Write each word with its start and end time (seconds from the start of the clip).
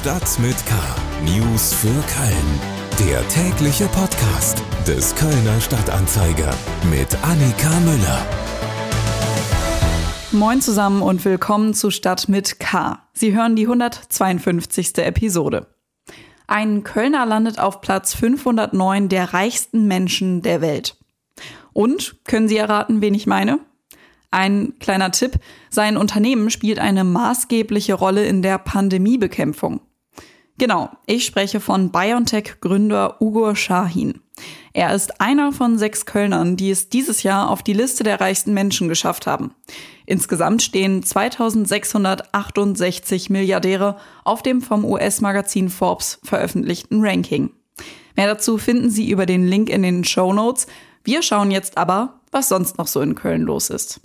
Stadt 0.00 0.38
mit 0.38 0.56
K. 0.64 0.74
News 1.26 1.74
für 1.74 1.88
Köln. 1.88 3.06
Der 3.06 3.28
tägliche 3.28 3.84
Podcast 3.88 4.62
des 4.86 5.14
Kölner 5.14 5.60
Stadtanzeiger 5.60 6.54
mit 6.90 7.14
Annika 7.22 7.68
Müller. 7.80 8.26
Moin 10.32 10.62
zusammen 10.62 11.02
und 11.02 11.22
willkommen 11.26 11.74
zu 11.74 11.90
Stadt 11.90 12.30
mit 12.30 12.58
K. 12.58 12.98
Sie 13.12 13.34
hören 13.34 13.56
die 13.56 13.64
152. 13.64 14.96
Episode. 14.96 15.66
Ein 16.46 16.82
Kölner 16.82 17.26
landet 17.26 17.58
auf 17.58 17.82
Platz 17.82 18.14
509 18.14 19.10
der 19.10 19.34
reichsten 19.34 19.86
Menschen 19.86 20.40
der 20.40 20.62
Welt. 20.62 20.96
Und 21.74 22.16
können 22.24 22.48
Sie 22.48 22.56
erraten, 22.56 23.02
wen 23.02 23.12
ich 23.12 23.26
meine? 23.26 23.60
Ein 24.30 24.78
kleiner 24.78 25.10
Tipp, 25.10 25.34
sein 25.68 25.98
Unternehmen 25.98 26.48
spielt 26.48 26.78
eine 26.78 27.04
maßgebliche 27.04 27.92
Rolle 27.92 28.24
in 28.24 28.40
der 28.40 28.56
Pandemiebekämpfung. 28.56 29.82
Genau, 30.60 30.90
ich 31.06 31.24
spreche 31.24 31.58
von 31.58 31.90
BioNTech-Gründer 31.90 33.22
Ugo 33.22 33.54
Shahin. 33.54 34.20
Er 34.74 34.94
ist 34.94 35.18
einer 35.18 35.52
von 35.52 35.78
sechs 35.78 36.04
Kölnern, 36.04 36.58
die 36.58 36.70
es 36.70 36.90
dieses 36.90 37.22
Jahr 37.22 37.48
auf 37.48 37.62
die 37.62 37.72
Liste 37.72 38.04
der 38.04 38.20
reichsten 38.20 38.52
Menschen 38.52 38.90
geschafft 38.90 39.26
haben. 39.26 39.54
Insgesamt 40.04 40.60
stehen 40.60 41.02
2668 41.02 43.30
Milliardäre 43.30 43.96
auf 44.22 44.42
dem 44.42 44.60
vom 44.60 44.84
US-Magazin 44.84 45.70
Forbes 45.70 46.20
veröffentlichten 46.24 47.00
Ranking. 47.00 47.48
Mehr 48.14 48.26
dazu 48.26 48.58
finden 48.58 48.90
Sie 48.90 49.10
über 49.10 49.24
den 49.24 49.46
Link 49.46 49.70
in 49.70 49.82
den 49.82 50.04
Show 50.04 50.34
Notes. 50.34 50.66
Wir 51.04 51.22
schauen 51.22 51.50
jetzt 51.50 51.78
aber, 51.78 52.20
was 52.32 52.50
sonst 52.50 52.76
noch 52.76 52.86
so 52.86 53.00
in 53.00 53.14
Köln 53.14 53.44
los 53.44 53.70
ist. 53.70 53.98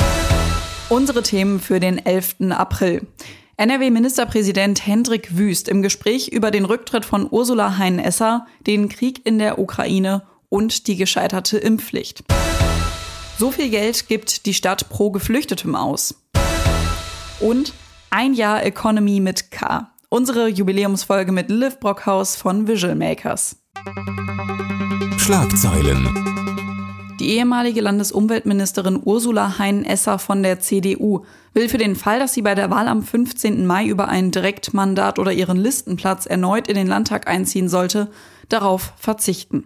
Unsere 0.88 1.22
Themen 1.22 1.60
für 1.60 1.82
den 1.82 1.98
11. 1.98 2.52
April. 2.52 3.06
NRW-Ministerpräsident 3.58 4.86
Hendrik 4.86 5.38
Wüst 5.38 5.70
im 5.70 5.82
Gespräch 5.82 6.28
über 6.28 6.52
den 6.52 6.66
Rücktritt 6.66 7.06
von 7.06 7.28
Ursula 7.30 7.78
Hein-Esser, 7.78 8.48
den 8.68 8.90
Krieg 8.90 9.26
in 9.26 9.40
der 9.40 9.60
Ukraine 9.60 10.24
und 10.50 10.88
die 10.88 10.98
gescheiterte 10.98 11.58
Impfpflicht. 11.58 12.24
So 13.38 13.52
viel 13.52 13.70
Geld 13.70 14.08
gibt 14.10 14.46
die 14.46 14.54
Stadt 14.54 14.90
pro 14.90 15.10
Geflüchtetem 15.10 15.76
aus. 15.76 16.16
Und 17.40 17.74
ein 18.10 18.34
Jahr 18.34 18.66
Economy 18.66 19.22
mit 19.22 19.52
K. 19.52 19.90
Unsere 20.10 20.48
Jubiläumsfolge 20.48 21.32
mit 21.32 21.50
Liv 21.50 21.80
Brockhaus 21.80 22.36
von 22.36 22.68
Visual 22.68 22.96
Makers. 22.96 23.58
Schlagzeilen. 25.18 26.45
Die 27.20 27.30
ehemalige 27.30 27.80
Landesumweltministerin 27.80 29.00
Ursula 29.02 29.58
Hein-Esser 29.58 30.20
von 30.20 30.44
der 30.44 30.60
CDU 30.60 31.24
will 31.54 31.70
für 31.70 31.78
den 31.78 31.96
Fall, 31.96 32.20
dass 32.20 32.34
sie 32.34 32.42
bei 32.42 32.56
der 32.56 32.70
Wahl 32.70 32.90
am 32.90 33.04
15. 33.04 33.66
Mai 33.66 33.86
über 33.86 34.10
ein 34.10 34.32
Direktmandat 34.32 35.18
oder 35.18 35.32
ihren 35.32 35.56
Listenplatz 35.56 36.26
erneut 36.26 36.68
in 36.68 36.76
den 36.76 36.88
Landtag 36.88 37.30
einziehen 37.30 37.70
sollte, 37.70 38.10
darauf 38.50 38.92
verzichten. 38.98 39.66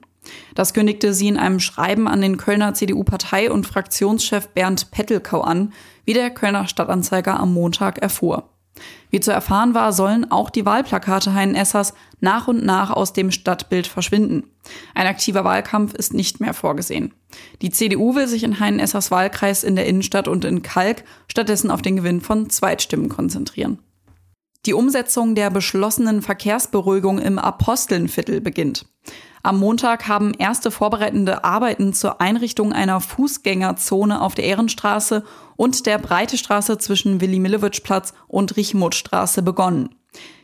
Das 0.54 0.76
kündigte 0.76 1.12
sie 1.16 1.28
in 1.28 1.38
einem 1.38 1.60
Schreiben 1.60 2.08
an 2.08 2.22
den 2.22 2.38
Kölner 2.38 2.76
CDU-Partei- 2.76 3.52
und 3.52 3.66
Fraktionschef 3.66 4.50
Bernd 4.50 4.92
Pettelkau 4.92 5.42
an, 5.42 5.74
wie 6.06 6.14
der 6.14 6.30
Kölner 6.30 6.68
Stadtanzeiger 6.68 7.40
am 7.40 7.52
Montag 7.52 7.98
erfuhr. 7.98 8.48
Wie 9.10 9.20
zu 9.20 9.32
erfahren 9.32 9.74
war, 9.74 9.94
sollen 9.94 10.32
auch 10.32 10.50
die 10.50 10.66
Wahlplakate 10.66 11.34
Hein 11.34 11.56
Essers 11.56 11.94
nach 12.20 12.48
und 12.48 12.64
nach 12.64 12.92
aus 12.92 13.14
dem 13.14 13.32
Stadtbild 13.32 13.88
verschwinden. 13.88 14.44
Ein 14.94 15.08
aktiver 15.08 15.44
Wahlkampf 15.44 15.94
ist 15.94 16.14
nicht 16.14 16.40
mehr 16.40 16.54
vorgesehen. 16.54 17.14
Die 17.62 17.72
CDU 17.72 18.16
will 18.16 18.28
sich 18.28 18.44
in 18.44 18.60
Hein 18.60 18.80
Essers 18.80 19.12
Wahlkreis 19.12 19.64
in 19.64 19.76
der 19.76 19.86
Innenstadt 19.86 20.28
und 20.28 20.46
in 20.46 20.62
Kalk 20.62 21.04
stattdessen 21.28 21.72
auf 21.72 21.82
den 21.82 21.96
Gewinn 21.96 22.22
von 22.22 22.50
Zweitstimmen 22.50 23.10
konzentrieren. 23.10 23.80
Die 24.66 24.74
Umsetzung 24.74 25.36
der 25.36 25.50
beschlossenen 25.50 26.22
Verkehrsberuhigung 26.22 27.20
im 27.20 27.40
Apostelnviertel 27.40 28.42
beginnt. 28.42 28.86
Am 29.42 29.60
Montag 29.60 30.08
haben 30.08 30.34
erste 30.34 30.70
vorbereitende 30.70 31.44
Arbeiten 31.44 31.94
zur 31.94 32.20
Einrichtung 32.20 32.74
einer 32.74 33.00
Fußgängerzone 33.00 34.22
auf 34.22 34.36
der 34.36 34.46
Ehrenstraße 34.46 35.24
und 35.56 35.86
der 35.86 35.98
Breitestraße 35.98 36.78
zwischen 36.78 37.22
Willi-Millewitsch-Platz 37.22 38.14
und 38.28 38.58
Richmuthstraße 38.58 39.42
begonnen. 39.42 39.96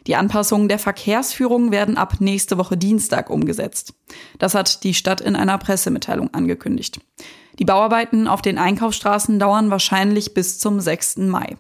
Die 0.08 0.16
Anpassungen 0.16 0.70
der 0.70 0.80
Verkehrsführung 0.80 1.72
werden 1.72 1.98
ab 1.98 2.16
nächste 2.20 2.58
Woche 2.58 2.78
Dienstag 2.78 3.30
umgesetzt. 3.30 3.94
Das 4.38 4.54
hat 4.54 4.84
die 4.84 4.94
Stadt 4.94 5.20
in 5.20 5.36
einer 5.36 5.58
Pressemitteilung 5.58 6.34
angekündigt. 6.34 7.00
Die 7.58 7.66
Bauarbeiten 7.66 8.28
auf 8.28 8.42
den 8.42 8.58
Einkaufsstraßen 8.58 9.40
dauern 9.40 9.72
wahrscheinlich 9.72 10.34
bis 10.34 10.60
zum 10.60 10.80
6. 10.80 11.18
Mai. 11.18 11.58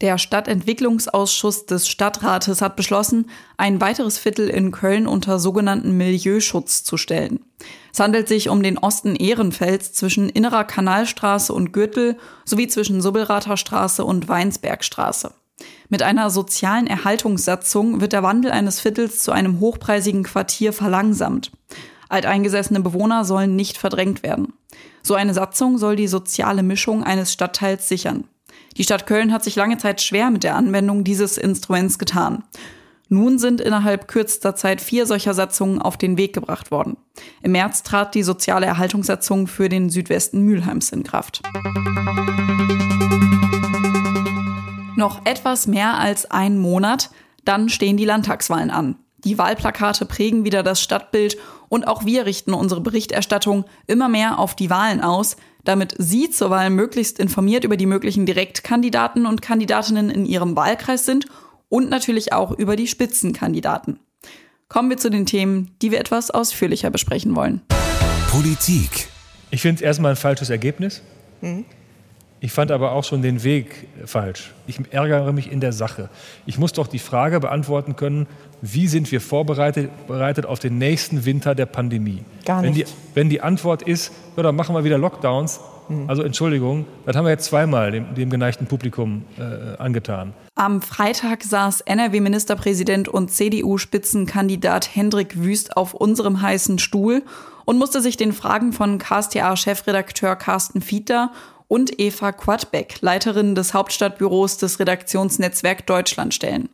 Der 0.00 0.16
Stadtentwicklungsausschuss 0.16 1.66
des 1.66 1.86
Stadtrates 1.86 2.62
hat 2.62 2.74
beschlossen, 2.74 3.26
ein 3.58 3.82
weiteres 3.82 4.16
Viertel 4.16 4.48
in 4.48 4.70
Köln 4.70 5.06
unter 5.06 5.38
sogenannten 5.38 5.94
Milieuschutz 5.98 6.84
zu 6.84 6.96
stellen. 6.96 7.44
Es 7.92 8.00
handelt 8.00 8.26
sich 8.26 8.48
um 8.48 8.62
den 8.62 8.78
Osten 8.78 9.14
Ehrenfels 9.14 9.92
zwischen 9.92 10.30
Innerer 10.30 10.64
Kanalstraße 10.64 11.52
und 11.52 11.72
Gürtel 11.72 12.16
sowie 12.46 12.66
zwischen 12.66 13.02
Subbelrather 13.02 13.58
Straße 13.58 14.02
und 14.02 14.26
Weinsbergstraße. 14.26 15.34
Mit 15.90 16.02
einer 16.02 16.30
sozialen 16.30 16.86
Erhaltungssatzung 16.86 18.00
wird 18.00 18.14
der 18.14 18.22
Wandel 18.22 18.52
eines 18.52 18.80
Viertels 18.80 19.22
zu 19.22 19.32
einem 19.32 19.60
hochpreisigen 19.60 20.22
Quartier 20.22 20.72
verlangsamt. 20.72 21.52
Alteingesessene 22.08 22.80
Bewohner 22.80 23.26
sollen 23.26 23.54
nicht 23.54 23.76
verdrängt 23.76 24.22
werden. 24.22 24.54
So 25.02 25.14
eine 25.14 25.34
Satzung 25.34 25.76
soll 25.76 25.96
die 25.96 26.08
soziale 26.08 26.62
Mischung 26.62 27.04
eines 27.04 27.32
Stadtteils 27.32 27.86
sichern. 27.86 28.24
Die 28.76 28.84
Stadt 28.84 29.06
Köln 29.06 29.32
hat 29.32 29.44
sich 29.44 29.56
lange 29.56 29.78
Zeit 29.78 30.00
schwer 30.00 30.30
mit 30.30 30.44
der 30.44 30.56
Anwendung 30.56 31.04
dieses 31.04 31.38
Instruments 31.38 31.98
getan. 31.98 32.44
Nun 33.08 33.40
sind 33.40 33.60
innerhalb 33.60 34.06
kürzester 34.06 34.54
Zeit 34.54 34.80
vier 34.80 35.04
solcher 35.04 35.34
Satzungen 35.34 35.82
auf 35.82 35.96
den 35.96 36.16
Weg 36.16 36.32
gebracht 36.32 36.70
worden. 36.70 36.96
Im 37.42 37.52
März 37.52 37.82
trat 37.82 38.14
die 38.14 38.22
soziale 38.22 38.66
Erhaltungssatzung 38.66 39.48
für 39.48 39.68
den 39.68 39.90
Südwesten 39.90 40.42
Mülheims 40.42 40.90
in 40.92 41.02
Kraft. 41.02 41.42
Noch 44.96 45.26
etwas 45.26 45.66
mehr 45.66 45.98
als 45.98 46.30
ein 46.30 46.58
Monat, 46.58 47.10
dann 47.44 47.68
stehen 47.68 47.96
die 47.96 48.04
Landtagswahlen 48.04 48.70
an. 48.70 48.96
Die 49.24 49.38
Wahlplakate 49.38 50.06
prägen 50.06 50.44
wieder 50.44 50.62
das 50.62 50.80
Stadtbild 50.80 51.36
und 51.68 51.88
auch 51.88 52.04
wir 52.04 52.26
richten 52.26 52.54
unsere 52.54 52.80
Berichterstattung 52.80 53.64
immer 53.86 54.08
mehr 54.08 54.38
auf 54.38 54.54
die 54.54 54.70
Wahlen 54.70 55.00
aus, 55.00 55.36
damit 55.64 55.94
Sie 55.98 56.30
zur 56.30 56.50
Wahl 56.50 56.70
möglichst 56.70 57.18
informiert 57.18 57.64
über 57.64 57.76
die 57.76 57.86
möglichen 57.86 58.26
Direktkandidaten 58.26 59.26
und 59.26 59.42
Kandidatinnen 59.42 60.10
in 60.10 60.26
Ihrem 60.26 60.56
Wahlkreis 60.56 61.04
sind 61.04 61.26
und 61.68 61.90
natürlich 61.90 62.32
auch 62.32 62.52
über 62.52 62.76
die 62.76 62.86
Spitzenkandidaten. 62.86 63.98
Kommen 64.68 64.90
wir 64.90 64.98
zu 64.98 65.10
den 65.10 65.26
Themen, 65.26 65.74
die 65.82 65.90
wir 65.90 65.98
etwas 65.98 66.30
ausführlicher 66.30 66.90
besprechen 66.90 67.34
wollen. 67.34 67.62
Politik. 68.30 69.08
Ich 69.50 69.62
finde 69.62 69.76
es 69.76 69.82
erstmal 69.82 70.12
ein 70.12 70.16
falsches 70.16 70.50
Ergebnis. 70.50 71.02
Mhm. 71.40 71.64
Ich 72.42 72.52
fand 72.52 72.70
aber 72.70 72.92
auch 72.92 73.04
schon 73.04 73.20
den 73.20 73.44
Weg 73.44 73.86
falsch. 74.06 74.52
Ich 74.66 74.80
ärgere 74.90 75.30
mich 75.32 75.52
in 75.52 75.60
der 75.60 75.72
Sache. 75.72 76.08
Ich 76.46 76.58
muss 76.58 76.72
doch 76.72 76.86
die 76.86 76.98
Frage 76.98 77.38
beantworten 77.38 77.96
können, 77.96 78.26
wie 78.62 78.88
sind 78.88 79.12
wir 79.12 79.20
vorbereitet 79.20 79.90
bereitet 80.06 80.46
auf 80.46 80.58
den 80.58 80.78
nächsten 80.78 81.26
Winter 81.26 81.54
der 81.54 81.66
Pandemie? 81.66 82.24
Gar 82.46 82.62
nicht. 82.62 82.68
Wenn 82.68 82.74
die, 82.74 82.84
wenn 83.14 83.28
die 83.28 83.40
Antwort 83.42 83.82
ist, 83.82 84.12
ja, 84.36 84.42
dann 84.42 84.56
machen 84.56 84.74
wir 84.74 84.84
wieder 84.84 84.96
Lockdowns, 84.96 85.60
mhm. 85.88 86.08
also 86.08 86.22
Entschuldigung, 86.22 86.86
das 87.04 87.14
haben 87.14 87.26
wir 87.26 87.30
jetzt 87.30 87.44
zweimal 87.44 87.92
dem, 87.92 88.14
dem 88.14 88.30
geneigten 88.30 88.66
Publikum 88.66 89.24
äh, 89.38 89.76
angetan. 89.76 90.32
Am 90.54 90.80
Freitag 90.80 91.42
saß 91.42 91.82
NRW-Ministerpräsident 91.82 93.08
und 93.08 93.30
CDU-Spitzenkandidat 93.30 94.94
Hendrik 94.94 95.42
Wüst 95.42 95.76
auf 95.76 95.92
unserem 95.92 96.40
heißen 96.40 96.78
Stuhl 96.78 97.22
und 97.66 97.78
musste 97.78 98.00
sich 98.00 98.16
den 98.16 98.32
Fragen 98.32 98.72
von 98.72 98.98
KSTA-Chefredakteur 98.98 100.36
Carsten 100.36 100.80
Fiedler 100.80 101.30
und 101.70 102.00
Eva 102.00 102.32
Quadbeck, 102.32 103.00
Leiterin 103.00 103.54
des 103.54 103.74
Hauptstadtbüros 103.74 104.56
des 104.56 104.80
Redaktionsnetzwerk 104.80 105.86
Deutschland 105.86 106.34
stellen. 106.34 106.68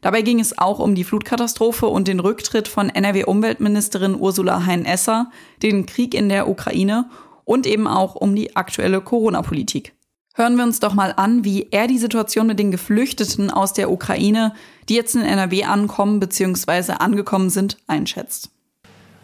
Dabei 0.00 0.22
ging 0.22 0.38
es 0.38 0.56
auch 0.56 0.78
um 0.78 0.94
die 0.94 1.02
Flutkatastrophe 1.02 1.88
und 1.88 2.06
den 2.06 2.20
Rücktritt 2.20 2.68
von 2.68 2.88
NRW-Umweltministerin 2.88 4.14
Ursula 4.14 4.64
Hein-Esser, 4.64 5.32
den 5.60 5.86
Krieg 5.86 6.14
in 6.14 6.28
der 6.28 6.48
Ukraine 6.48 7.10
und 7.44 7.66
eben 7.66 7.88
auch 7.88 8.14
um 8.14 8.36
die 8.36 8.54
aktuelle 8.54 9.00
Corona-Politik. 9.00 9.92
Hören 10.36 10.54
wir 10.54 10.62
uns 10.62 10.78
doch 10.78 10.94
mal 10.94 11.12
an, 11.16 11.42
wie 11.42 11.66
er 11.72 11.88
die 11.88 11.98
Situation 11.98 12.46
mit 12.46 12.60
den 12.60 12.70
Geflüchteten 12.70 13.50
aus 13.50 13.72
der 13.72 13.90
Ukraine, 13.90 14.54
die 14.88 14.94
jetzt 14.94 15.16
in 15.16 15.22
NRW 15.22 15.64
ankommen 15.64 16.20
bzw. 16.20 16.92
angekommen 16.92 17.50
sind, 17.50 17.76
einschätzt. 17.88 18.50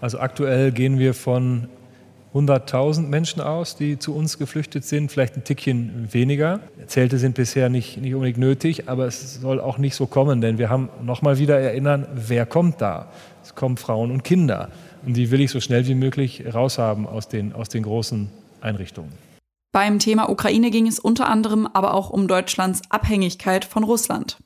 Also 0.01 0.19
aktuell 0.19 0.73
gehen 0.73 0.99
wir 0.99 1.15
von 1.15 1.69
100.000 2.35 3.03
Menschen 3.03 3.41
aus, 3.41 3.77
die 3.77 3.99
zu 3.99 4.13
uns 4.15 4.39
geflüchtet 4.39 4.85
sind, 4.85 5.13
vielleicht 5.13 5.37
ein 5.37 5.45
Tickchen 5.45 6.09
weniger. 6.13 6.61
Zelte 6.87 7.19
sind 7.19 7.37
bisher 7.37 7.69
nicht, 7.69 7.97
nicht 7.99 8.13
unbedingt 8.13 8.39
nötig, 8.39 8.89
aber 8.89 9.07
es 9.07 9.41
soll 9.41 9.61
auch 9.61 9.79
nicht 9.79 9.95
so 9.95 10.07
kommen, 10.07 10.41
denn 10.41 10.59
wir 10.59 10.69
haben 10.69 10.89
nochmal 11.03 11.39
wieder 11.39 11.61
erinnern, 11.61 12.09
wer 12.13 12.45
kommt 12.45 12.81
da? 12.81 13.13
Es 13.45 13.55
kommen 13.55 13.77
Frauen 13.77 14.11
und 14.11 14.25
Kinder 14.25 14.71
und 15.07 15.17
die 15.17 15.31
will 15.31 15.41
ich 15.41 15.53
so 15.53 15.61
schnell 15.61 15.87
wie 15.87 15.95
möglich 15.95 16.43
raushaben 16.53 17.07
aus 17.07 17.29
den, 17.29 17.53
aus 17.53 17.69
den 17.69 17.85
großen 17.85 18.29
Einrichtungen. 18.61 19.13
Beim 19.71 20.01
Thema 20.01 20.29
Ukraine 20.29 20.71
ging 20.71 20.89
es 20.89 20.99
unter 20.99 21.29
anderem 21.29 21.69
aber 21.73 21.95
auch 21.95 22.11
um 22.11 22.27
Deutschlands 22.27 22.83
Abhängigkeit 22.91 23.65
von 23.65 23.85
Russland. 23.85 24.39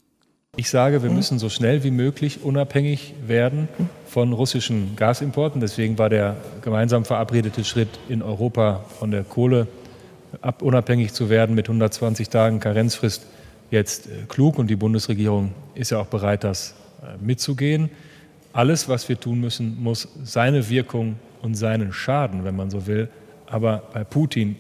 Ich 0.59 0.71
sage, 0.71 1.05
wir 1.05 1.11
müssen 1.11 1.39
so 1.39 1.49
schnell 1.51 1.85
wie 1.85 1.93
möglich 1.93 2.43
unabhängig 2.43 3.15
werden 3.25 3.69
von 4.09 4.33
russischen 4.33 4.97
Gasimporten. 4.97 5.61
Deswegen 5.61 5.99
war 5.99 6.09
der 6.09 6.35
gemeinsam 6.63 7.05
verabredete 7.05 7.63
Schritt 7.63 7.89
in 8.09 8.23
Europa 8.23 8.85
von 8.99 9.13
der 9.13 9.23
Kohle 9.23 9.69
ab, 10.41 10.63
unabhängig 10.63 11.13
zu 11.13 11.31
werden 11.31 11.55
mit 11.55 11.69
120 11.69 12.29
Tagen 12.29 12.59
Karenzfrist 12.59 13.25
jetzt 13.71 14.09
äh, 14.09 14.25
klug 14.27 14.59
und 14.59 14.67
die 14.67 14.75
Bundesregierung 14.75 15.53
ist 15.77 15.93
ja 15.93 16.01
auch 16.01 16.09
bereit, 16.09 16.43
das 16.43 16.75
äh, 17.03 17.25
mitzugehen. 17.25 17.89
Alles, 18.53 18.89
was 18.89 19.09
wir 19.09 19.21
tun 19.21 19.39
müssen, 19.39 19.81
muss 19.81 20.09
seine 20.25 20.69
Wirkung 20.69 21.21
und 21.41 21.55
seinen 21.55 21.93
Schaden, 21.93 22.43
wenn 22.43 22.57
man 22.57 22.69
so 22.69 22.89
will, 22.89 23.09
aber 23.47 23.85
bei 23.95 24.03
Putin 24.03 24.57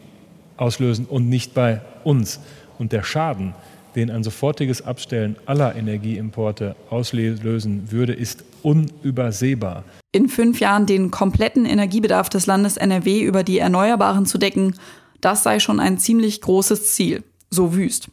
auslösen 0.58 1.06
und 1.06 1.28
nicht 1.28 1.54
bei 1.54 1.80
uns. 2.04 2.38
Und 2.78 2.92
der 2.92 3.02
Schaden, 3.02 3.54
den 3.94 4.11
ein 4.11 4.23
sofortiges 4.23 4.82
Abstellen 4.82 5.37
aller 5.46 5.76
Energieimporte 5.76 6.76
auslösen 6.90 7.90
würde, 7.90 8.12
ist 8.12 8.44
unübersehbar. 8.62 9.85
In 10.12 10.29
fünf 10.29 10.61
Jahren 10.61 10.87
den 10.87 11.11
kompletten 11.11 11.67
Energiebedarf 11.67 12.29
des 12.29 12.46
Landes 12.46 12.76
NRW 12.76 13.20
über 13.20 13.44
die 13.44 13.58
Erneuerbaren 13.58 14.26
zu 14.26 14.38
decken, 14.38 14.75
das 15.20 15.43
sei 15.43 15.61
schon 15.61 15.81
ein 15.81 15.99
ziemlich 15.99 16.40
großes 16.40 16.93
Ziel. 16.93 17.25
So 17.50 17.75
wüst. 17.75 18.08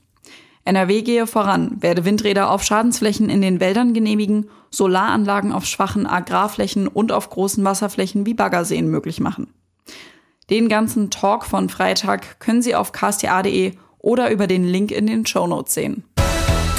NRW 0.65 1.03
gehe 1.03 1.27
voran, 1.27 1.77
werde 1.81 2.05
Windräder 2.05 2.49
auf 2.49 2.63
Schadensflächen 2.63 3.29
in 3.29 3.41
den 3.41 3.59
Wäldern 3.59 3.93
genehmigen, 3.93 4.49
Solaranlagen 4.71 5.51
auf 5.51 5.65
schwachen 5.65 6.07
Agrarflächen 6.07 6.87
und 6.87 7.11
auf 7.11 7.29
großen 7.29 7.63
Wasserflächen 7.63 8.25
wie 8.25 8.33
Baggerseen 8.33 8.89
möglich 8.89 9.19
machen. 9.19 9.53
Den 10.49 10.67
ganzen 10.67 11.09
Talk 11.11 11.45
von 11.45 11.69
Freitag 11.69 12.39
können 12.39 12.61
Sie 12.61 12.75
auf 12.75 12.91
ksta.de 12.91 13.73
oder 14.05 14.29
über 14.29 14.45
den 14.45 14.63
Link 14.63 14.91
in 14.91 15.07
den 15.07 15.25
Shownotes 15.25 15.73
sehen. 15.73 16.03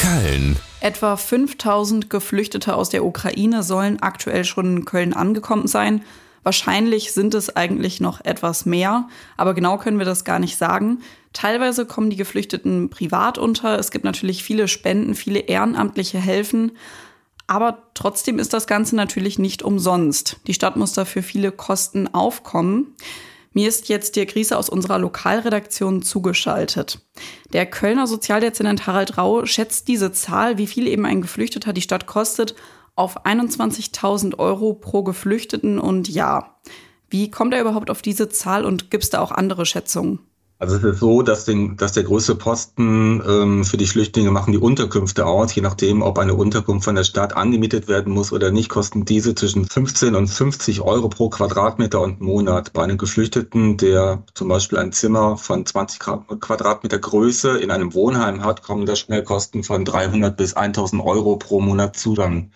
Köln. 0.00 0.56
Etwa 0.80 1.16
5000 1.16 2.08
Geflüchtete 2.08 2.76
aus 2.76 2.88
der 2.88 3.04
Ukraine 3.04 3.64
sollen 3.64 4.00
aktuell 4.00 4.44
schon 4.44 4.76
in 4.78 4.84
Köln 4.84 5.12
angekommen 5.12 5.66
sein. 5.66 6.02
Wahrscheinlich 6.44 7.12
sind 7.12 7.34
es 7.34 7.56
eigentlich 7.56 8.00
noch 8.00 8.24
etwas 8.24 8.66
mehr, 8.66 9.08
aber 9.36 9.52
genau 9.52 9.78
können 9.78 9.98
wir 9.98 10.06
das 10.06 10.24
gar 10.24 10.38
nicht 10.38 10.56
sagen. 10.56 11.00
Teilweise 11.32 11.84
kommen 11.84 12.10
die 12.10 12.16
Geflüchteten 12.16 12.88
privat 12.88 13.38
unter. 13.38 13.76
Es 13.76 13.90
gibt 13.90 14.04
natürlich 14.04 14.44
viele 14.44 14.68
Spenden, 14.68 15.16
viele 15.16 15.40
ehrenamtliche 15.40 16.18
Helfen. 16.18 16.72
Aber 17.48 17.78
trotzdem 17.94 18.38
ist 18.38 18.52
das 18.52 18.68
Ganze 18.68 18.94
natürlich 18.94 19.40
nicht 19.40 19.64
umsonst. 19.64 20.36
Die 20.46 20.54
Stadt 20.54 20.76
muss 20.76 20.92
dafür 20.92 21.24
viele 21.24 21.50
Kosten 21.50 22.06
aufkommen. 22.06 22.94
Mir 23.56 23.70
ist 23.70 23.88
jetzt 23.88 24.16
Dirk 24.16 24.34
Riese 24.34 24.58
aus 24.58 24.68
unserer 24.68 24.98
Lokalredaktion 24.98 26.02
zugeschaltet. 26.02 27.00
Der 27.54 27.64
Kölner 27.64 28.06
Sozialdezernent 28.06 28.86
Harald 28.86 29.16
Rau 29.16 29.46
schätzt 29.46 29.88
diese 29.88 30.12
Zahl, 30.12 30.58
wie 30.58 30.66
viel 30.66 30.86
eben 30.86 31.06
ein 31.06 31.22
Geflüchteter 31.22 31.72
die 31.72 31.80
Stadt 31.80 32.06
kostet, 32.06 32.54
auf 32.96 33.24
21.000 33.24 34.38
Euro 34.38 34.74
pro 34.74 35.02
Geflüchteten 35.02 35.78
und 35.78 36.06
Jahr. 36.10 36.60
Wie 37.08 37.30
kommt 37.30 37.54
er 37.54 37.62
überhaupt 37.62 37.88
auf 37.88 38.02
diese 38.02 38.28
Zahl 38.28 38.66
und 38.66 38.90
gibt 38.90 39.04
es 39.04 39.08
da 39.08 39.22
auch 39.22 39.32
andere 39.32 39.64
Schätzungen? 39.64 40.18
Also 40.58 40.76
es 40.76 40.84
ist 40.84 41.00
so, 41.00 41.20
dass, 41.20 41.44
den, 41.44 41.76
dass 41.76 41.92
der 41.92 42.04
größte 42.04 42.34
Posten 42.34 43.22
ähm, 43.28 43.64
für 43.64 43.76
die 43.76 43.86
Flüchtlinge 43.86 44.30
machen 44.30 44.52
die 44.52 44.58
Unterkünfte 44.58 45.26
aus. 45.26 45.54
Je 45.54 45.60
nachdem, 45.60 46.00
ob 46.00 46.18
eine 46.18 46.34
Unterkunft 46.34 46.86
von 46.86 46.94
der 46.94 47.04
Stadt 47.04 47.36
angemietet 47.36 47.88
werden 47.88 48.14
muss 48.14 48.32
oder 48.32 48.50
nicht, 48.50 48.70
kosten 48.70 49.04
diese 49.04 49.34
zwischen 49.34 49.66
15 49.66 50.14
und 50.14 50.28
50 50.28 50.80
Euro 50.80 51.10
pro 51.10 51.28
Quadratmeter 51.28 52.00
und 52.00 52.22
Monat. 52.22 52.72
Bei 52.72 52.84
einem 52.84 52.96
Geflüchteten, 52.96 53.76
der 53.76 54.22
zum 54.32 54.48
Beispiel 54.48 54.78
ein 54.78 54.92
Zimmer 54.92 55.36
von 55.36 55.66
20 55.66 56.00
Quadratmeter 56.40 57.00
Größe 57.00 57.58
in 57.58 57.70
einem 57.70 57.92
Wohnheim 57.92 58.42
hat, 58.42 58.62
kommen 58.62 58.86
da 58.86 58.96
schnell 58.96 59.24
Kosten 59.24 59.62
von 59.62 59.84
300 59.84 60.34
bis 60.38 60.54
1000 60.54 61.04
Euro 61.04 61.36
pro 61.36 61.60
Monat 61.60 61.98
Zugang. 61.98 62.50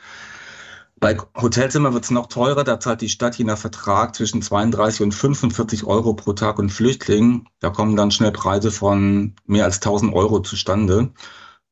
Bei 1.00 1.16
Hotelzimmer 1.34 1.94
wird 1.94 2.04
es 2.04 2.10
noch 2.10 2.26
teurer. 2.26 2.62
Da 2.62 2.78
zahlt 2.78 3.00
die 3.00 3.08
Stadt 3.08 3.36
je 3.36 3.44
nach 3.44 3.56
Vertrag 3.56 4.14
zwischen 4.14 4.42
32 4.42 5.00
und 5.02 5.12
45 5.12 5.84
Euro 5.84 6.12
pro 6.12 6.34
Tag 6.34 6.58
und 6.58 6.68
Flüchtling. 6.70 7.46
Da 7.58 7.70
kommen 7.70 7.96
dann 7.96 8.10
schnell 8.10 8.32
Preise 8.32 8.70
von 8.70 9.34
mehr 9.46 9.64
als 9.64 9.76
1000 9.76 10.14
Euro 10.14 10.40
zustande. 10.40 11.10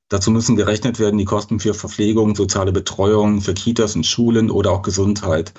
Dazu 0.09 0.31
müssen 0.31 0.57
gerechnet 0.57 0.99
werden 0.99 1.19
die 1.19 1.27
Kosten 1.27 1.61
für 1.61 1.75
Verpflegung, 1.75 2.35
soziale 2.35 2.73
Betreuung, 2.73 3.43
für 3.43 3.53
Kitas 3.53 3.95
und 3.95 4.07
Schulen 4.07 4.51
oder 4.51 4.71
auch 4.71 4.81
Gesundheit. 4.81 5.53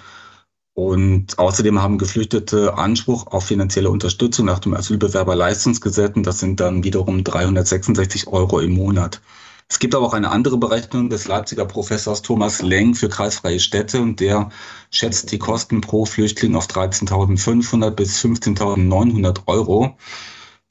Und 0.74 1.38
außerdem 1.38 1.80
haben 1.80 2.00
Geflüchtete 2.00 2.76
Anspruch 2.76 3.28
auf 3.28 3.46
finanzielle 3.46 3.92
Unterstützung 3.92 4.48
nach 4.48 4.60
dem 4.60 4.74
Asylbewerberleistungsgesetz. 4.74 6.16
Und 6.16 6.26
das 6.26 6.40
sind 6.40 6.60
dann 6.60 6.84
wiederum 6.84 7.24
366 7.24 8.28
Euro 8.28 8.60
im 8.62 8.72
Monat. 8.72 9.22
Es 9.72 9.78
gibt 9.78 9.94
aber 9.94 10.08
auch 10.08 10.14
eine 10.14 10.32
andere 10.32 10.58
Berechnung 10.58 11.10
des 11.10 11.28
Leipziger 11.28 11.64
Professors 11.64 12.24
Thomas 12.24 12.64
Leng 12.64 12.96
für 12.96 13.08
kreisfreie 13.08 13.60
Städte 13.60 14.02
und 14.02 14.20
der 14.20 14.50
schätzt 14.90 15.32
die 15.32 15.38
Kosten 15.38 15.80
pro 15.80 16.06
Flüchtling 16.06 16.56
auf 16.56 16.66
13.500 16.66 17.92
bis 17.92 18.20
15.900 18.20 19.42
Euro. 19.46 19.96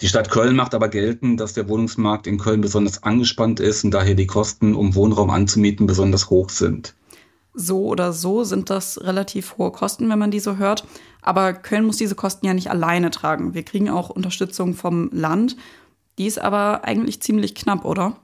Die 0.00 0.08
Stadt 0.08 0.30
Köln 0.30 0.56
macht 0.56 0.74
aber 0.74 0.88
geltend, 0.88 1.38
dass 1.40 1.54
der 1.54 1.68
Wohnungsmarkt 1.68 2.26
in 2.26 2.38
Köln 2.38 2.60
besonders 2.60 3.02
angespannt 3.04 3.60
ist 3.60 3.84
und 3.84 3.92
daher 3.92 4.14
die 4.14 4.26
Kosten, 4.26 4.74
um 4.74 4.96
Wohnraum 4.96 5.30
anzumieten, 5.30 5.86
besonders 5.86 6.28
hoch 6.28 6.50
sind. 6.50 6.94
So 7.54 7.86
oder 7.86 8.12
so 8.12 8.42
sind 8.42 8.68
das 8.68 9.00
relativ 9.02 9.58
hohe 9.58 9.70
Kosten, 9.70 10.08
wenn 10.08 10.18
man 10.18 10.30
die 10.32 10.40
so 10.40 10.56
hört. 10.56 10.84
Aber 11.22 11.52
Köln 11.52 11.84
muss 11.84 11.96
diese 11.96 12.14
Kosten 12.16 12.46
ja 12.46 12.54
nicht 12.54 12.70
alleine 12.70 13.10
tragen. 13.10 13.54
Wir 13.54 13.64
kriegen 13.64 13.90
auch 13.90 14.10
Unterstützung 14.10 14.74
vom 14.74 15.08
Land. 15.12 15.56
Die 16.18 16.26
ist 16.26 16.40
aber 16.40 16.84
eigentlich 16.84 17.20
ziemlich 17.22 17.54
knapp, 17.54 17.84
oder? 17.84 18.16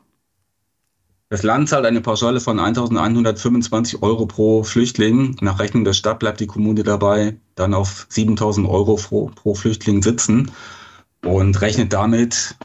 Das 1.30 1.42
Land 1.42 1.68
zahlt 1.68 1.86
eine 1.86 2.00
Pauschale 2.00 2.40
von 2.40 2.60
1.125 2.60 4.02
Euro 4.02 4.26
pro 4.26 4.62
Flüchtling. 4.62 5.36
Nach 5.40 5.58
Rechnung 5.58 5.84
der 5.84 5.94
Stadt 5.94 6.18
bleibt 6.18 6.40
die 6.40 6.46
Kommune 6.46 6.82
dabei 6.82 7.36
dann 7.54 7.74
auf 7.74 8.06
7.000 8.10 8.68
Euro 8.68 8.96
pro, 8.96 9.30
pro 9.34 9.54
Flüchtling 9.54 10.02
sitzen 10.02 10.50
und 11.24 11.60
rechnet 11.60 11.92
damit, 11.92 12.56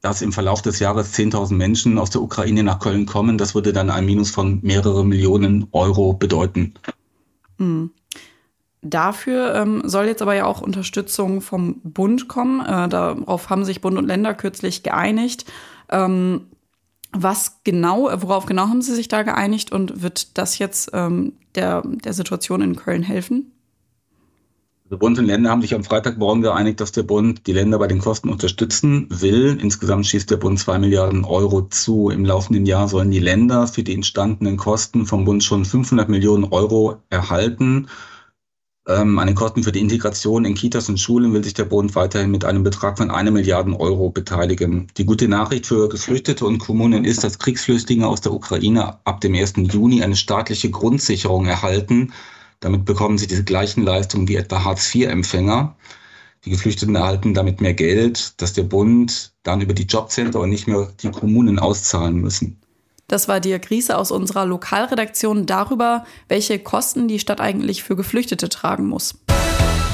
dass 0.00 0.22
im 0.22 0.32
Verlauf 0.32 0.62
des 0.62 0.78
Jahres 0.80 1.14
10.000 1.14 1.54
Menschen 1.54 1.98
aus 1.98 2.10
der 2.10 2.22
Ukraine 2.22 2.62
nach 2.62 2.78
Köln 2.80 3.06
kommen. 3.06 3.38
Das 3.38 3.54
würde 3.54 3.72
dann 3.72 3.90
ein 3.90 4.06
Minus 4.06 4.30
von 4.30 4.60
mehrere 4.62 5.04
Millionen 5.04 5.68
Euro 5.72 6.12
bedeuten. 6.14 6.74
Mhm. 7.58 7.90
Dafür 8.82 9.54
ähm, 9.56 9.82
soll 9.84 10.06
jetzt 10.06 10.22
aber 10.22 10.34
ja 10.34 10.46
auch 10.46 10.62
Unterstützung 10.62 11.42
vom 11.42 11.80
Bund 11.84 12.28
kommen. 12.28 12.60
Äh, 12.60 12.88
darauf 12.88 13.50
haben 13.50 13.66
sich 13.66 13.82
Bund 13.82 13.98
und 13.98 14.06
Länder 14.06 14.32
kürzlich 14.32 14.82
geeinigt. 14.82 15.44
Ähm, 15.90 16.46
was 17.12 17.62
genau, 17.64 18.10
worauf 18.22 18.46
genau 18.46 18.68
haben 18.68 18.82
Sie 18.82 18.94
sich 18.94 19.08
da 19.08 19.22
geeinigt 19.22 19.72
und 19.72 20.02
wird 20.02 20.38
das 20.38 20.58
jetzt 20.58 20.90
ähm, 20.92 21.32
der, 21.54 21.82
der 21.82 22.12
Situation 22.12 22.62
in 22.62 22.76
Köln 22.76 23.02
helfen? 23.02 23.52
Der 24.90 24.96
Bund 24.96 25.16
und 25.20 25.26
Länder 25.26 25.50
haben 25.50 25.62
sich 25.62 25.72
am 25.74 25.84
Freitagmorgen 25.84 26.42
geeinigt, 26.42 26.80
dass 26.80 26.90
der 26.90 27.04
Bund 27.04 27.46
die 27.46 27.52
Länder 27.52 27.78
bei 27.78 27.86
den 27.86 28.00
Kosten 28.00 28.28
unterstützen 28.28 29.06
will. 29.08 29.56
Insgesamt 29.60 30.06
schießt 30.06 30.28
der 30.28 30.36
Bund 30.36 30.58
zwei 30.58 30.80
Milliarden 30.80 31.24
Euro 31.24 31.62
zu. 31.68 32.10
Im 32.10 32.24
laufenden 32.24 32.66
Jahr 32.66 32.88
sollen 32.88 33.12
die 33.12 33.20
Länder 33.20 33.68
für 33.68 33.84
die 33.84 33.94
entstandenen 33.94 34.56
Kosten 34.56 35.06
vom 35.06 35.24
Bund 35.24 35.44
schon 35.44 35.64
500 35.64 36.08
Millionen 36.08 36.42
Euro 36.44 36.96
erhalten. 37.08 37.86
Ähm, 38.88 39.18
an 39.18 39.26
den 39.26 39.36
Kosten 39.36 39.62
für 39.62 39.72
die 39.72 39.80
Integration 39.80 40.44
in 40.44 40.54
Kitas 40.54 40.88
und 40.88 40.98
Schulen 40.98 41.32
will 41.32 41.44
sich 41.44 41.54
der 41.54 41.66
Bund 41.66 41.94
weiterhin 41.94 42.30
mit 42.30 42.44
einem 42.44 42.62
Betrag 42.62 42.96
von 42.96 43.10
einer 43.10 43.30
Milliarde 43.30 43.78
Euro 43.78 44.10
beteiligen. 44.10 44.86
Die 44.96 45.04
gute 45.04 45.28
Nachricht 45.28 45.66
für 45.66 45.88
Geflüchtete 45.88 46.46
und 46.46 46.58
Kommunen 46.58 47.04
ist, 47.04 47.22
dass 47.22 47.38
Kriegsflüchtlinge 47.38 48.06
aus 48.06 48.22
der 48.22 48.32
Ukraine 48.32 48.98
ab 49.04 49.20
dem 49.20 49.34
1. 49.34 49.54
Juni 49.56 50.02
eine 50.02 50.16
staatliche 50.16 50.70
Grundsicherung 50.70 51.46
erhalten. 51.46 52.12
Damit 52.60 52.86
bekommen 52.86 53.18
sie 53.18 53.26
diese 53.26 53.44
gleichen 53.44 53.84
Leistungen 53.84 54.28
wie 54.28 54.36
etwa 54.36 54.64
Hartz-IV-Empfänger. 54.64 55.76
Die 56.46 56.50
Geflüchteten 56.50 56.94
erhalten 56.94 57.34
damit 57.34 57.60
mehr 57.60 57.74
Geld, 57.74 58.40
das 58.40 58.54
der 58.54 58.62
Bund 58.62 59.34
dann 59.42 59.60
über 59.60 59.74
die 59.74 59.84
Jobcenter 59.84 60.40
und 60.40 60.48
nicht 60.48 60.66
mehr 60.66 60.90
die 61.02 61.10
Kommunen 61.10 61.58
auszahlen 61.58 62.16
müssen. 62.16 62.59
Das 63.10 63.26
war 63.26 63.40
Dirk 63.40 63.70
Riese 63.70 63.98
aus 63.98 64.12
unserer 64.12 64.46
Lokalredaktion 64.46 65.44
darüber, 65.44 66.04
welche 66.28 66.60
Kosten 66.60 67.08
die 67.08 67.18
Stadt 67.18 67.40
eigentlich 67.40 67.82
für 67.82 67.96
Geflüchtete 67.96 68.48
tragen 68.48 68.86
muss. 68.86 69.16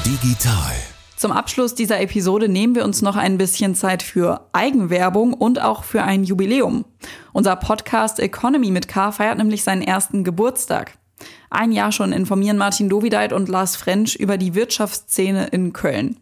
Digital. 0.05 0.75
Zum 1.15 1.31
Abschluss 1.31 1.73
dieser 1.73 1.99
Episode 1.99 2.47
nehmen 2.47 2.75
wir 2.75 2.85
uns 2.85 3.01
noch 3.01 3.15
ein 3.15 3.39
bisschen 3.39 3.73
Zeit 3.73 4.03
für 4.03 4.47
Eigenwerbung 4.53 5.33
und 5.33 5.59
auch 5.59 5.83
für 5.83 6.03
ein 6.03 6.25
Jubiläum. 6.25 6.85
Unser 7.33 7.55
Podcast 7.55 8.19
Economy 8.19 8.69
mit 8.69 8.87
K 8.87 9.11
feiert 9.11 9.39
nämlich 9.39 9.63
seinen 9.63 9.81
ersten 9.81 10.23
Geburtstag. 10.23 10.99
Ein 11.49 11.71
Jahr 11.71 11.91
schon 11.91 12.11
informieren 12.11 12.57
Martin 12.57 12.89
Dovideit 12.89 13.33
und 13.33 13.49
Lars 13.49 13.75
French 13.75 14.15
über 14.15 14.37
die 14.37 14.53
Wirtschaftsszene 14.53 15.47
in 15.47 15.73
Köln. 15.73 16.17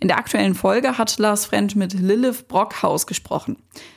In 0.00 0.08
der 0.08 0.18
aktuellen 0.18 0.54
Folge 0.54 0.98
hat 0.98 1.18
Lars 1.18 1.46
French 1.46 1.76
mit 1.76 1.92
Lilith 1.92 2.48
Brockhaus 2.48 3.06
gesprochen. 3.06 3.56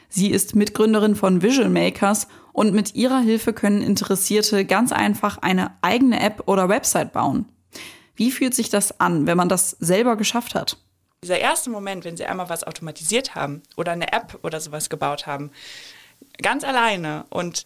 Sie 0.09 0.29
ist 0.29 0.55
Mitgründerin 0.55 1.15
von 1.15 1.41
Visual 1.41 1.69
Makers 1.69 2.27
und 2.51 2.73
mit 2.73 2.93
ihrer 2.95 3.19
Hilfe 3.19 3.53
können 3.53 3.81
Interessierte 3.81 4.65
ganz 4.65 4.91
einfach 4.91 5.37
eine 5.39 5.71
eigene 5.81 6.19
App 6.19 6.43
oder 6.45 6.69
Website 6.69 7.13
bauen. 7.13 7.45
Wie 8.15 8.31
fühlt 8.31 8.53
sich 8.53 8.69
das 8.69 8.99
an, 8.99 9.25
wenn 9.25 9.37
man 9.37 9.49
das 9.49 9.71
selber 9.71 10.15
geschafft 10.15 10.53
hat? 10.53 10.77
Dieser 11.23 11.39
erste 11.39 11.69
Moment, 11.69 12.05
wenn 12.05 12.17
Sie 12.17 12.25
einmal 12.25 12.49
was 12.49 12.63
automatisiert 12.63 13.33
haben 13.33 13.63
oder 13.77 13.93
eine 13.93 14.11
App 14.11 14.39
oder 14.43 14.59
sowas 14.59 14.89
gebaut 14.89 15.25
haben, 15.25 15.51
ganz 16.41 16.63
alleine 16.63 17.25
und 17.29 17.65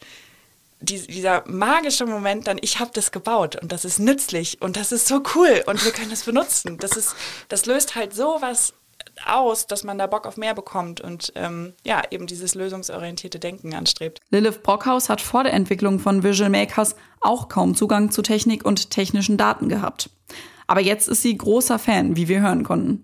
die, 0.79 1.05
dieser 1.07 1.43
magische 1.47 2.05
Moment 2.05 2.47
dann, 2.47 2.57
ich 2.61 2.79
habe 2.79 2.91
das 2.93 3.11
gebaut 3.11 3.55
und 3.61 3.71
das 3.71 3.85
ist 3.85 3.99
nützlich 3.99 4.61
und 4.61 4.77
das 4.77 4.91
ist 4.91 5.07
so 5.07 5.21
cool 5.35 5.63
und 5.65 5.83
wir 5.83 5.91
können 5.91 6.09
das 6.09 6.23
benutzen. 6.23 6.77
Das 6.77 6.91
ist, 6.91 7.15
das 7.49 7.65
löst 7.65 7.95
halt 7.95 8.13
so 8.13 8.37
was 8.41 8.73
aus, 9.25 9.67
dass 9.67 9.83
man 9.83 9.97
da 9.97 10.07
Bock 10.07 10.27
auf 10.27 10.37
mehr 10.37 10.53
bekommt 10.53 11.01
und 11.01 11.31
ähm, 11.35 11.73
ja, 11.83 12.03
eben 12.11 12.27
dieses 12.27 12.55
lösungsorientierte 12.55 13.39
Denken 13.39 13.73
anstrebt. 13.73 14.19
Lilith 14.29 14.61
Brockhaus 14.63 15.09
hat 15.09 15.21
vor 15.21 15.43
der 15.43 15.53
Entwicklung 15.53 15.99
von 15.99 16.23
Visual 16.23 16.49
Makers 16.49 16.95
auch 17.21 17.49
kaum 17.49 17.75
Zugang 17.75 18.11
zu 18.11 18.21
Technik 18.21 18.65
und 18.65 18.91
technischen 18.91 19.37
Daten 19.37 19.69
gehabt. 19.69 20.09
Aber 20.67 20.81
jetzt 20.81 21.07
ist 21.07 21.21
sie 21.21 21.35
großer 21.35 21.79
Fan, 21.79 22.15
wie 22.15 22.27
wir 22.27 22.41
hören 22.41 22.63
konnten. 22.63 23.03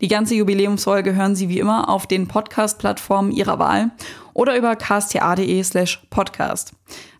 Die 0.00 0.08
ganze 0.08 0.34
Jubiläumsfolge 0.34 1.14
hören 1.14 1.34
Sie 1.34 1.48
wie 1.48 1.58
immer 1.58 1.88
auf 1.88 2.06
den 2.06 2.28
Podcast-Plattformen 2.28 3.32
Ihrer 3.32 3.58
Wahl 3.58 3.90
oder 4.34 4.56
über 4.56 4.76
ksta.de 4.76 5.62
slash 5.62 6.06
podcast. 6.10 6.72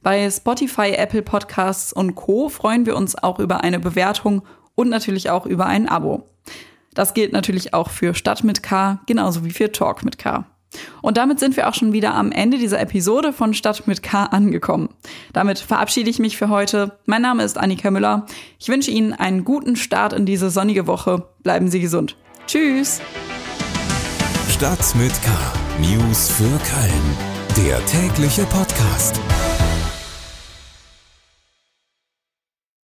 Bei 0.03 0.29
Spotify, 0.31 0.93
Apple 0.93 1.23
Podcasts 1.23 1.93
und 1.93 2.15
Co. 2.15 2.51
freuen 2.51 2.85
wir 2.85 2.97
uns 2.97 3.17
auch 3.17 3.39
über 3.39 3.65
eine 3.65 3.81
Bewertung 3.81 4.43
und 4.75 4.91
natürlich 4.91 5.31
auch 5.31 5.47
über 5.47 5.67
ein 5.67 5.89
Abo. 5.89 6.27
Das 6.93 7.15
gilt 7.15 7.33
natürlich 7.33 7.73
auch 7.75 7.91
für 7.91 8.15
Stadt 8.15 8.45
mit 8.45 8.63
K, 8.63 9.01
genauso 9.07 9.45
wie 9.45 9.51
für 9.51 9.73
Talk 9.73 10.05
mit 10.05 10.19
K. 10.19 10.45
Und 11.03 11.17
damit 11.17 11.39
sind 11.39 11.57
wir 11.57 11.69
auch 11.69 11.75
schon 11.75 11.93
wieder 11.93 12.15
am 12.15 12.33
Ende 12.33 12.59
dieser 12.59 12.81
Episode 12.81 13.33
von 13.33 13.55
Stadt 13.55 13.87
mit 13.87 14.03
K 14.03 14.25
angekommen. 14.25 14.89
Damit 15.33 15.59
verabschiede 15.59 16.11
ich 16.11 16.19
mich 16.19 16.37
für 16.37 16.49
heute. 16.49 16.99
Mein 17.07 17.23
Name 17.23 17.45
ist 17.45 17.59
Annika 17.59 17.91
Müller. 17.91 18.27
Ich 18.59 18.69
wünsche 18.69 18.91
Ihnen 18.91 19.13
einen 19.13 19.45
guten 19.45 19.77
Start 19.77 20.13
in 20.13 20.27
diese 20.27 20.51
sonnige 20.51 20.87
Woche. 20.87 21.29
Bleiben 21.43 21.69
Sie 21.69 21.81
gesund. 21.81 22.17
Tschüss. 22.47 23.01
Stadt 24.49 24.95
mit 24.97 25.13
K. 25.23 25.64
News 25.81 26.29
für 26.29 26.45
Köln. 26.45 27.17
Der 27.57 27.85
tägliche 27.87 28.45
Podcast. 28.47 29.21